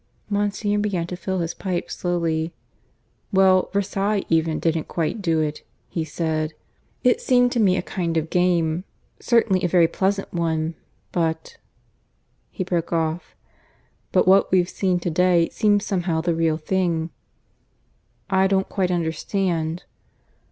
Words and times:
Monsignor 0.31 0.79
began 0.79 1.05
to 1.05 1.15
fill 1.15 1.41
his 1.41 1.53
pipe 1.53 1.91
slowly. 1.91 2.55
"Well, 3.31 3.69
Versailles, 3.71 4.23
even, 4.29 4.57
didn't 4.57 4.87
quite 4.87 5.21
do 5.21 5.41
it," 5.41 5.61
he 5.89 6.03
said. 6.03 6.55
"It 7.03 7.21
seemed 7.21 7.51
to 7.51 7.59
me 7.59 7.77
a 7.77 7.83
kind 7.83 8.17
of 8.17 8.31
game 8.31 8.83
certainly 9.19 9.63
a 9.63 9.67
very 9.67 9.87
pleasant 9.87 10.33
one; 10.33 10.73
but" 11.11 11.57
(He 12.49 12.63
broke 12.63 12.91
off.) 12.91 13.35
"But 14.11 14.27
what 14.27 14.51
we've 14.51 14.67
seen 14.69 14.99
to 15.01 15.11
day 15.11 15.49
seems 15.49 15.85
somehow 15.85 16.19
the 16.21 16.33
real 16.33 16.57
thing." 16.57 17.11
"I 18.27 18.47
don't 18.47 18.69
quite 18.69 18.89
understand." 18.89 19.83